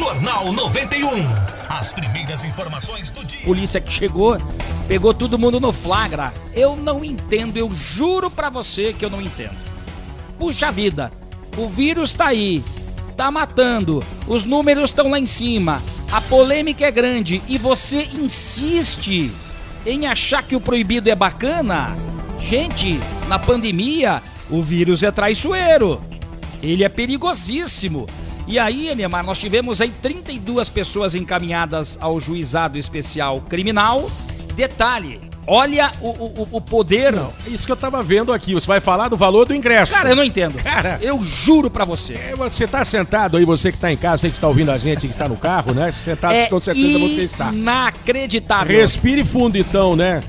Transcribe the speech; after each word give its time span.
Jornal 0.00 0.50
91. 0.54 1.10
As 1.68 1.92
primeiras 1.92 2.42
informações 2.42 3.10
do 3.10 3.22
dia. 3.22 3.42
Polícia 3.44 3.82
que 3.82 3.92
chegou, 3.92 4.38
pegou 4.88 5.12
todo 5.12 5.38
mundo 5.38 5.60
no 5.60 5.74
flagra. 5.74 6.32
Eu 6.54 6.74
não 6.74 7.04
entendo, 7.04 7.58
eu 7.58 7.70
juro 7.74 8.30
pra 8.30 8.48
você 8.48 8.94
que 8.94 9.04
eu 9.04 9.10
não 9.10 9.20
entendo. 9.20 9.58
Puxa 10.38 10.70
vida, 10.70 11.10
o 11.54 11.68
vírus 11.68 12.14
tá 12.14 12.28
aí, 12.28 12.64
tá 13.14 13.30
matando, 13.30 14.02
os 14.26 14.46
números 14.46 14.84
estão 14.84 15.10
lá 15.10 15.18
em 15.18 15.26
cima, 15.26 15.82
a 16.10 16.18
polêmica 16.22 16.86
é 16.86 16.90
grande 16.90 17.42
e 17.46 17.58
você 17.58 18.04
insiste 18.04 19.30
em 19.84 20.06
achar 20.06 20.42
que 20.42 20.56
o 20.56 20.62
proibido 20.62 21.10
é 21.10 21.14
bacana? 21.14 21.94
Gente, 22.40 22.98
na 23.28 23.38
pandemia, 23.38 24.22
o 24.48 24.62
vírus 24.62 25.02
é 25.02 25.10
traiçoeiro. 25.10 26.00
Ele 26.62 26.84
é 26.84 26.88
perigosíssimo. 26.88 28.06
E 28.46 28.58
aí, 28.58 28.92
Neymar, 28.94 29.24
nós 29.24 29.38
tivemos 29.38 29.80
aí 29.80 29.92
32 30.02 30.68
pessoas 30.68 31.14
encaminhadas 31.14 31.96
ao 32.00 32.20
juizado 32.20 32.76
especial 32.78 33.40
criminal. 33.42 34.10
Detalhe, 34.56 35.20
olha 35.46 35.92
o, 36.00 36.08
o, 36.08 36.48
o 36.52 36.60
poder. 36.60 37.12
Não, 37.12 37.32
isso 37.46 37.64
que 37.64 37.70
eu 37.72 37.76
tava 37.76 38.02
vendo 38.02 38.32
aqui. 38.32 38.52
Você 38.54 38.66
vai 38.66 38.80
falar 38.80 39.08
do 39.08 39.16
valor 39.16 39.46
do 39.46 39.54
ingresso. 39.54 39.92
Cara, 39.92 40.10
eu 40.10 40.16
não 40.16 40.24
entendo. 40.24 40.60
Cara, 40.62 40.98
eu 41.00 41.22
juro 41.22 41.70
pra 41.70 41.84
você. 41.84 42.14
É, 42.14 42.34
você 42.36 42.66
tá 42.66 42.84
sentado 42.84 43.36
aí, 43.36 43.44
você 43.44 43.70
que 43.70 43.78
tá 43.78 43.92
em 43.92 43.96
casa, 43.96 44.18
você 44.22 44.28
que 44.28 44.34
está 44.34 44.48
ouvindo 44.48 44.70
a 44.72 44.78
gente, 44.78 45.06
que 45.06 45.12
está 45.12 45.28
no 45.28 45.36
carro, 45.36 45.72
né? 45.72 45.92
Sentado, 45.92 46.34
É 46.34 46.46
com 46.46 46.58
certeza 46.58 46.98
você 46.98 47.22
está. 47.22 47.52
inacreditável. 47.52 48.76
Respire 48.80 49.24
fundo 49.24 49.56
então, 49.56 49.94
né? 49.94 50.22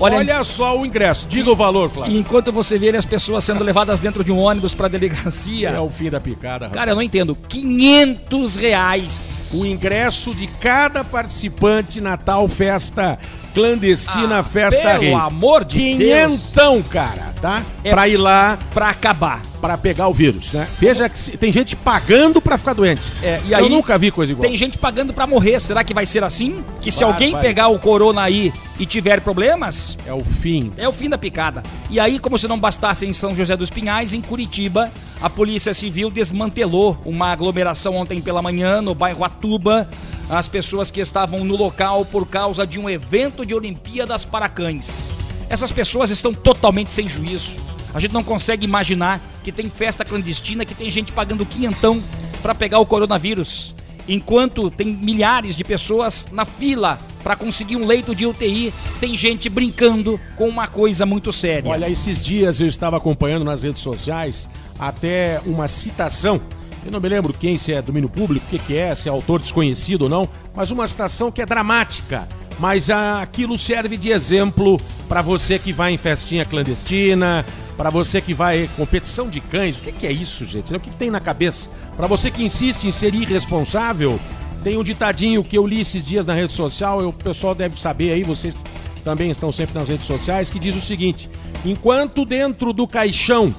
Olha- 0.00 0.16
Olha, 0.18 0.44
só 0.44 0.78
o 0.78 0.84
ingresso. 0.84 1.26
Diga 1.28 1.50
o 1.50 1.56
valor, 1.56 1.88
claro. 1.90 2.10
Enquanto 2.12 2.50
você 2.52 2.78
vê 2.78 2.94
as 2.96 3.04
pessoas 3.04 3.44
sendo 3.44 3.62
levadas 3.62 4.00
dentro 4.00 4.24
de 4.24 4.32
um 4.32 4.38
ônibus 4.38 4.74
pra 4.74 4.88
delegacia. 4.88 5.70
É 5.70 5.80
o 5.80 5.88
fim 5.88 6.10
da 6.10 6.20
picada, 6.20 6.66
rapaz. 6.66 6.72
Cara, 6.72 6.90
eu 6.90 6.94
não 6.96 7.02
entendo. 7.02 7.34
500 7.48 8.56
reais. 8.56 9.52
O 9.54 9.64
ingresso 9.64 10.34
de 10.34 10.46
cada 10.46 11.04
participante 11.04 12.00
na 12.00 12.16
tal 12.16 12.48
festa 12.48 13.18
clandestina, 13.54 14.38
Ah, 14.40 14.42
festa 14.42 14.82
pelo 14.82 15.00
rei. 15.00 15.14
amor 15.14 15.64
de 15.64 15.78
Quinhentão, 15.78 16.82
cara, 16.82 17.32
tá? 17.40 17.62
É- 17.82 17.90
Pra 17.90 18.08
ir 18.08 18.16
lá, 18.16 18.58
Pra 18.74 18.88
acabar. 18.90 19.40
pra 19.60 19.78
pegar 19.78 20.08
o 20.08 20.12
vírus, 20.12 20.52
né? 20.52 20.66
Veja 20.78 21.08
que 21.08 21.18
se- 21.18 21.36
tem 21.36 21.50
gente 21.52 21.74
pagando 21.76 22.40
pra 22.42 22.58
ficar 22.58 22.72
doente. 22.74 23.02
É, 23.22 23.40
e 23.46 23.52
Eu 23.52 23.58
aí 23.58 23.68
nunca 23.70 23.96
vi 23.96 24.10
coisa 24.10 24.32
igual. 24.32 24.46
Tem 24.46 24.56
gente 24.56 24.76
pagando 24.76 25.14
pra 25.14 25.26
morrer. 25.26 25.58
Será 25.60 25.82
que 25.84 25.94
vai 25.94 26.04
ser 26.04 26.22
assim? 26.24 26.62
Que 26.82 26.90
se 26.90 27.00
Vai, 27.04 27.12
alguém 27.12 27.32
vai. 27.32 27.40
pegar 27.40 27.68
o 27.68 27.78
corona 27.78 28.20
aí 28.22 28.52
e 28.78 28.84
tiver 28.84 29.20
problemas, 29.20 29.96
É 30.06 30.12
o 30.12 30.20
fim. 30.24 30.70
é 30.76 30.86
o 30.88 30.92
fim 30.92 31.08
da 31.08 31.16
picada. 31.16 31.62
E 31.88 31.98
aí, 32.00 32.18
como 32.18 32.38
se 32.38 32.46
não 32.48 32.58
bastasse 32.58 33.06
em 33.06 33.12
São 33.12 33.34
José 33.34 33.56
dos 33.56 33.70
Pinhais, 33.70 34.12
em 34.12 34.20
Curitiba, 34.20 34.90
a 35.22 35.30
Polícia 35.30 35.72
Civil 35.72 36.10
desmantelou 36.10 36.98
uma 37.04 37.32
aglomeração 37.32 37.94
ontem 37.96 38.20
pela 38.20 38.42
manhã 38.42 38.82
no 38.82 38.94
bairro 38.94 39.24
Atuba. 39.24 39.88
As 40.28 40.48
pessoas 40.48 40.90
que 40.90 41.00
estavam 41.00 41.44
no 41.44 41.56
local 41.56 42.04
por 42.04 42.26
causa 42.26 42.66
de 42.66 42.78
um 42.78 42.88
evento 42.88 43.44
de 43.44 43.54
Olimpíadas 43.54 44.24
para 44.24 44.48
Cães. 44.48 45.10
Essas 45.48 45.70
pessoas 45.70 46.10
estão 46.10 46.32
totalmente 46.32 46.92
sem 46.92 47.06
juízo. 47.06 47.56
A 47.92 48.00
gente 48.00 48.12
não 48.12 48.24
consegue 48.24 48.64
imaginar 48.64 49.20
que 49.42 49.52
tem 49.52 49.68
festa 49.68 50.04
clandestina, 50.04 50.64
que 50.64 50.74
tem 50.74 50.90
gente 50.90 51.12
pagando 51.12 51.46
quinhentão 51.46 52.02
para 52.42 52.54
pegar 52.54 52.78
o 52.78 52.86
coronavírus. 52.86 53.74
Enquanto 54.08 54.70
tem 54.70 54.88
milhares 54.88 55.54
de 55.54 55.62
pessoas 55.62 56.26
na 56.32 56.44
fila 56.44 56.98
para 57.22 57.36
conseguir 57.36 57.76
um 57.76 57.86
leito 57.86 58.14
de 58.14 58.26
UTI, 58.26 58.72
tem 59.00 59.16
gente 59.16 59.48
brincando 59.48 60.20
com 60.36 60.48
uma 60.48 60.66
coisa 60.66 61.06
muito 61.06 61.32
séria. 61.32 61.70
Olha, 61.70 61.88
esses 61.88 62.22
dias 62.22 62.60
eu 62.60 62.66
estava 62.66 62.96
acompanhando 62.96 63.44
nas 63.44 63.62
redes 63.62 63.80
sociais 63.80 64.48
até 64.78 65.40
uma 65.46 65.68
citação. 65.68 66.40
Eu 66.84 66.90
não 66.90 67.00
me 67.00 67.08
lembro 67.08 67.32
quem, 67.32 67.56
se 67.56 67.72
é 67.72 67.80
domínio 67.80 68.08
público, 68.08 68.46
o 68.46 68.50
que, 68.50 68.58
que 68.58 68.76
é, 68.76 68.94
se 68.94 69.08
é 69.08 69.10
autor 69.10 69.40
desconhecido 69.40 70.02
ou 70.02 70.08
não, 70.08 70.28
mas 70.54 70.70
uma 70.70 70.86
citação 70.86 71.32
que 71.32 71.40
é 71.40 71.46
dramática. 71.46 72.28
Mas 72.58 72.90
ah, 72.90 73.20
aquilo 73.22 73.58
serve 73.58 73.96
de 73.96 74.10
exemplo 74.10 74.80
para 75.08 75.22
você 75.22 75.58
que 75.58 75.72
vai 75.72 75.92
em 75.92 75.96
festinha 75.96 76.44
clandestina, 76.44 77.44
para 77.76 77.90
você 77.90 78.20
que 78.20 78.34
vai 78.34 78.68
competição 78.76 79.28
de 79.28 79.40
cães. 79.40 79.78
O 79.78 79.82
que, 79.82 79.92
que 79.92 80.06
é 80.06 80.12
isso, 80.12 80.44
gente? 80.44 80.74
O 80.74 80.78
que, 80.78 80.90
que 80.90 80.96
tem 80.96 81.10
na 81.10 81.20
cabeça? 81.20 81.68
Para 81.96 82.06
você 82.06 82.30
que 82.30 82.44
insiste 82.44 82.84
em 82.84 82.92
ser 82.92 83.14
irresponsável, 83.14 84.20
tem 84.62 84.76
um 84.76 84.84
ditadinho 84.84 85.42
que 85.42 85.56
eu 85.56 85.66
li 85.66 85.80
esses 85.80 86.04
dias 86.04 86.26
na 86.26 86.34
rede 86.34 86.52
social, 86.52 87.06
o 87.06 87.12
pessoal 87.12 87.54
deve 87.54 87.80
saber 87.80 88.12
aí, 88.12 88.22
vocês 88.22 88.56
também 89.04 89.30
estão 89.30 89.52
sempre 89.52 89.74
nas 89.74 89.88
redes 89.88 90.06
sociais, 90.06 90.48
que 90.48 90.58
diz 90.58 90.76
o 90.76 90.80
seguinte: 90.80 91.28
enquanto 91.64 92.24
dentro 92.24 92.72
do 92.72 92.86
caixão 92.86 93.54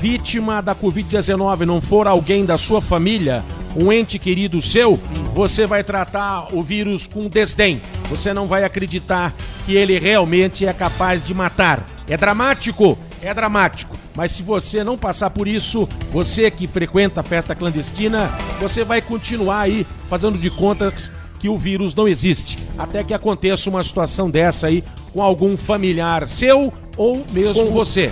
vítima 0.00 0.62
da 0.62 0.76
Covid-19 0.76 1.66
não 1.66 1.80
for 1.80 2.06
alguém 2.06 2.44
da 2.44 2.56
sua 2.56 2.80
família, 2.80 3.44
um 3.74 3.92
ente 3.92 4.16
querido 4.16 4.62
seu, 4.62 4.96
você 5.34 5.66
vai 5.66 5.82
tratar 5.82 6.54
o 6.54 6.62
vírus 6.62 7.06
com 7.06 7.28
desdém. 7.28 7.80
Você 8.08 8.32
não 8.32 8.46
vai 8.46 8.62
acreditar 8.62 9.34
que 9.66 9.74
ele 9.74 9.98
realmente 9.98 10.64
é 10.64 10.72
capaz 10.72 11.24
de 11.24 11.34
matar. 11.34 11.84
É 12.08 12.16
dramático? 12.16 12.96
É 13.20 13.34
dramático. 13.34 13.96
Mas 14.14 14.32
se 14.32 14.42
você 14.42 14.84
não 14.84 14.96
passar 14.96 15.30
por 15.30 15.48
isso, 15.48 15.88
você 16.12 16.48
que 16.48 16.68
frequenta 16.68 17.20
a 17.20 17.24
festa 17.24 17.54
clandestina, 17.54 18.30
você 18.60 18.84
vai 18.84 19.02
continuar 19.02 19.62
aí 19.62 19.84
fazendo 20.08 20.38
de 20.38 20.48
contas 20.48 21.10
que 21.40 21.48
o 21.48 21.58
vírus 21.58 21.94
não 21.94 22.06
existe. 22.06 22.56
Até 22.78 23.02
que 23.02 23.14
aconteça 23.14 23.68
uma 23.68 23.82
situação 23.82 24.30
dessa 24.30 24.68
aí 24.68 24.84
com 25.12 25.22
algum 25.22 25.56
familiar 25.56 26.28
seu 26.28 26.72
ou 26.96 27.24
mesmo 27.32 27.70
você. 27.70 28.10